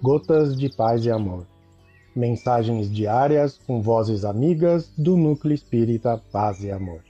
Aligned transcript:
Gotas 0.00 0.56
de 0.56 0.68
Paz 0.68 1.04
e 1.04 1.10
Amor. 1.10 1.44
Mensagens 2.14 2.88
diárias 2.88 3.58
com 3.66 3.82
vozes 3.82 4.24
amigas 4.24 4.92
do 4.96 5.16
Núcleo 5.16 5.52
Espírita 5.52 6.22
Paz 6.30 6.62
e 6.62 6.70
Amor. 6.70 7.02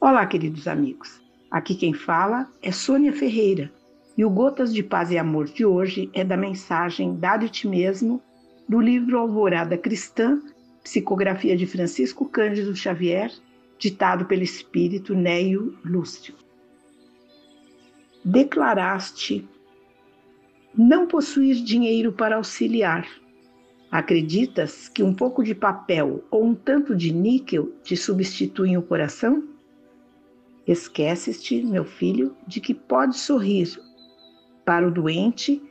Olá, 0.00 0.24
queridos 0.26 0.68
amigos. 0.68 1.20
Aqui 1.50 1.74
quem 1.74 1.92
fala 1.92 2.48
é 2.62 2.70
Sônia 2.70 3.12
Ferreira 3.12 3.72
e 4.16 4.24
o 4.24 4.30
Gotas 4.30 4.72
de 4.72 4.84
Paz 4.84 5.10
e 5.10 5.18
Amor 5.18 5.46
de 5.46 5.66
hoje 5.66 6.08
é 6.14 6.22
da 6.22 6.36
mensagem 6.36 7.18
Ti 7.50 7.66
Mesmo 7.66 8.22
do 8.68 8.80
livro 8.80 9.18
Alvorada 9.18 9.76
Cristã, 9.76 10.40
psicografia 10.82 11.56
de 11.56 11.66
Francisco 11.66 12.28
Cândido 12.28 12.74
Xavier, 12.74 13.32
ditado 13.78 14.24
pelo 14.24 14.42
espírito 14.42 15.14
Neio 15.14 15.78
Lúcio. 15.84 16.34
Declaraste 18.24 19.46
não 20.76 21.06
possuir 21.06 21.62
dinheiro 21.62 22.12
para 22.12 22.36
auxiliar. 22.36 23.06
Acreditas 23.90 24.88
que 24.88 25.02
um 25.02 25.14
pouco 25.14 25.44
de 25.44 25.54
papel 25.54 26.24
ou 26.30 26.44
um 26.44 26.54
tanto 26.54 26.96
de 26.96 27.12
níquel 27.12 27.72
te 27.84 27.96
substituem 27.96 28.76
o 28.76 28.82
coração? 28.82 29.46
Esqueces-te, 30.66 31.62
meu 31.62 31.84
filho, 31.84 32.34
de 32.46 32.60
que 32.60 32.74
podes 32.74 33.20
sorrir 33.20 33.78
para 34.64 34.88
o 34.88 34.90
doente 34.90 35.62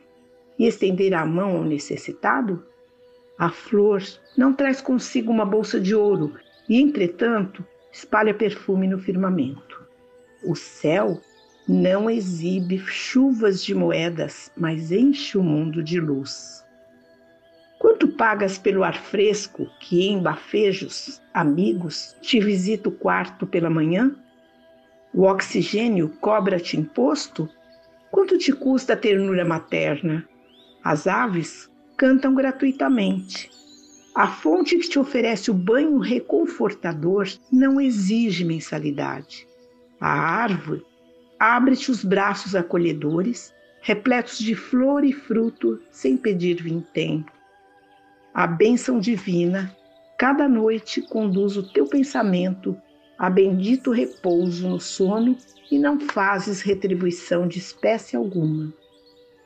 e 0.58 0.66
estender 0.66 1.12
a 1.12 1.26
mão 1.26 1.56
ao 1.56 1.64
necessitado? 1.64 2.64
A 3.38 3.50
flor 3.50 4.02
não 4.36 4.52
traz 4.52 4.80
consigo 4.80 5.32
uma 5.32 5.44
bolsa 5.44 5.80
de 5.80 5.94
ouro 5.94 6.34
e, 6.68 6.80
entretanto, 6.80 7.64
espalha 7.92 8.32
perfume 8.32 8.86
no 8.86 8.98
firmamento. 8.98 9.84
O 10.44 10.54
céu 10.54 11.20
não 11.66 12.08
exibe 12.08 12.78
chuvas 12.78 13.64
de 13.64 13.74
moedas, 13.74 14.52
mas 14.56 14.92
enche 14.92 15.36
o 15.36 15.42
mundo 15.42 15.82
de 15.82 15.98
luz. 15.98 16.64
Quanto 17.78 18.08
pagas 18.08 18.56
pelo 18.56 18.84
ar 18.84 18.96
fresco 18.96 19.68
que, 19.80 20.06
em 20.06 20.22
bafejos, 20.22 21.20
amigos, 21.32 22.16
te 22.20 22.38
visita 22.40 22.88
o 22.88 22.92
quarto 22.92 23.46
pela 23.46 23.68
manhã? 23.68 24.14
O 25.12 25.22
oxigênio 25.22 26.08
cobra-te 26.20 26.78
imposto? 26.78 27.48
Quanto 28.10 28.38
te 28.38 28.52
custa 28.52 28.92
a 28.92 28.96
ternura 28.96 29.44
materna? 29.44 30.26
As 30.82 31.06
aves 31.06 31.70
cantam 32.04 32.34
gratuitamente. 32.34 33.50
A 34.14 34.26
fonte 34.26 34.76
que 34.76 34.86
te 34.86 34.98
oferece 34.98 35.50
o 35.50 35.54
banho 35.54 35.96
reconfortador 35.96 37.26
não 37.50 37.80
exige 37.80 38.44
mensalidade. 38.44 39.48
A 39.98 40.10
árvore 40.10 40.84
abre-te 41.38 41.90
os 41.90 42.04
braços 42.04 42.54
acolhedores, 42.54 43.54
repletos 43.80 44.38
de 44.38 44.54
flor 44.54 45.02
e 45.02 45.14
fruto, 45.14 45.80
sem 45.90 46.14
pedir 46.14 46.62
vintém. 46.62 47.24
A 48.34 48.46
bênção 48.46 49.00
divina, 49.00 49.74
cada 50.18 50.46
noite 50.46 51.00
conduz 51.00 51.56
o 51.56 51.72
teu 51.72 51.86
pensamento 51.86 52.76
a 53.18 53.30
bendito 53.30 53.92
repouso 53.92 54.68
no 54.68 54.78
sono 54.78 55.38
e 55.70 55.78
não 55.78 55.98
fazes 55.98 56.60
retribuição 56.60 57.48
de 57.48 57.58
espécie 57.58 58.14
alguma. 58.14 58.70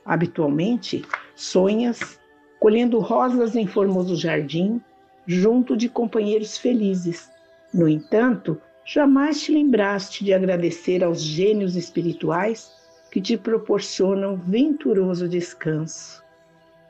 Habitualmente, 0.04 1.04
sonhas 1.36 2.17
colhendo 2.58 2.98
rosas 2.98 3.54
em 3.54 3.66
formoso 3.66 4.16
jardim, 4.16 4.80
junto 5.26 5.76
de 5.76 5.88
companheiros 5.88 6.56
felizes. 6.56 7.30
No 7.72 7.88
entanto, 7.88 8.60
jamais 8.84 9.40
te 9.40 9.52
lembraste 9.52 10.24
de 10.24 10.32
agradecer 10.32 11.04
aos 11.04 11.20
gênios 11.20 11.76
espirituais 11.76 12.70
que 13.10 13.20
te 13.20 13.36
proporcionam 13.36 14.36
venturoso 14.36 15.28
descanso. 15.28 16.22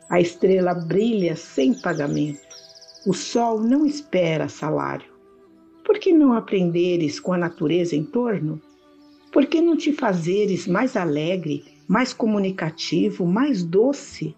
A 0.08 0.20
estrela 0.20 0.74
brilha 0.74 1.36
sem 1.36 1.74
pagamento. 1.74 2.40
O 3.06 3.12
sol 3.12 3.60
não 3.60 3.84
espera 3.84 4.48
salário. 4.48 5.12
Por 5.84 5.98
que 5.98 6.12
não 6.12 6.32
aprenderes 6.32 7.18
com 7.18 7.32
a 7.32 7.38
natureza 7.38 7.96
em 7.96 8.04
torno? 8.04 8.60
Por 9.32 9.46
que 9.46 9.60
não 9.60 9.76
te 9.76 9.92
fazeres 9.92 10.66
mais 10.66 10.96
alegre, 10.96 11.64
mais 11.86 12.12
comunicativo, 12.12 13.26
mais 13.26 13.62
doce? 13.62 14.34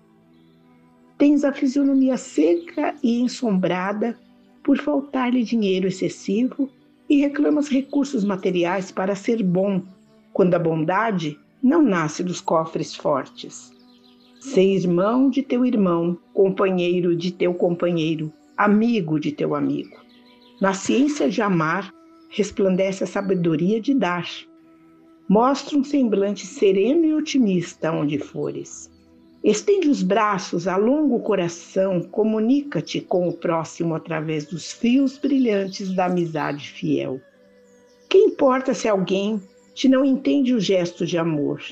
Tens 1.20 1.44
a 1.44 1.52
fisionomia 1.52 2.16
seca 2.16 2.94
e 3.02 3.20
ensombrada 3.20 4.18
por 4.64 4.78
faltar-lhe 4.78 5.44
dinheiro 5.44 5.86
excessivo 5.86 6.70
e 7.10 7.20
reclamas 7.20 7.68
recursos 7.68 8.24
materiais 8.24 8.90
para 8.90 9.14
ser 9.14 9.42
bom, 9.42 9.82
quando 10.32 10.54
a 10.54 10.58
bondade 10.58 11.38
não 11.62 11.82
nasce 11.82 12.24
dos 12.24 12.40
cofres 12.40 12.96
fortes. 12.96 13.70
Ser 14.40 14.62
irmão 14.62 15.28
de 15.28 15.42
teu 15.42 15.66
irmão, 15.66 16.16
companheiro 16.32 17.14
de 17.14 17.30
teu 17.32 17.52
companheiro, 17.52 18.32
amigo 18.56 19.20
de 19.20 19.30
teu 19.30 19.54
amigo. 19.54 19.98
Na 20.58 20.72
ciência 20.72 21.28
de 21.28 21.42
amar 21.42 21.92
resplandece 22.30 23.04
a 23.04 23.06
sabedoria 23.06 23.78
de 23.78 23.92
dar. 23.92 24.26
Mostra 25.28 25.76
um 25.76 25.84
semblante 25.84 26.46
sereno 26.46 27.04
e 27.04 27.12
otimista 27.12 27.92
onde 27.92 28.18
fores. 28.18 28.90
Estende 29.42 29.88
os 29.88 30.02
braços, 30.02 30.68
alonga 30.68 31.14
o 31.14 31.20
coração, 31.20 32.02
comunica-te 32.02 33.00
com 33.00 33.26
o 33.26 33.32
próximo 33.32 33.94
através 33.94 34.44
dos 34.44 34.70
fios 34.70 35.16
brilhantes 35.16 35.94
da 35.94 36.04
amizade 36.04 36.68
fiel. 36.68 37.18
Que 38.06 38.18
importa 38.18 38.74
se 38.74 38.86
alguém 38.86 39.40
te 39.72 39.88
não 39.88 40.04
entende 40.04 40.52
o 40.52 40.60
gesto 40.60 41.06
de 41.06 41.16
amor? 41.16 41.62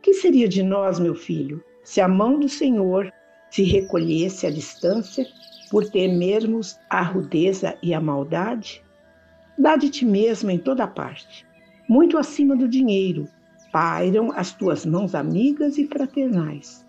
Que 0.00 0.14
seria 0.14 0.46
de 0.46 0.62
nós, 0.62 1.00
meu 1.00 1.16
filho, 1.16 1.60
se 1.82 2.00
a 2.00 2.06
mão 2.06 2.38
do 2.38 2.48
Senhor 2.48 3.12
se 3.50 3.64
recolhesse 3.64 4.46
à 4.46 4.50
distância 4.50 5.26
por 5.68 5.90
temermos 5.90 6.78
a 6.88 7.02
rudeza 7.02 7.76
e 7.82 7.92
a 7.92 8.00
maldade? 8.00 8.84
Dá 9.58 9.76
de 9.76 9.90
ti 9.90 10.04
mesmo 10.04 10.48
em 10.48 10.58
toda 10.58 10.86
parte, 10.86 11.44
muito 11.88 12.16
acima 12.16 12.54
do 12.54 12.68
dinheiro, 12.68 13.26
pairam 13.72 14.30
as 14.30 14.52
tuas 14.52 14.86
mãos 14.86 15.12
amigas 15.12 15.76
e 15.76 15.88
fraternais. 15.88 16.88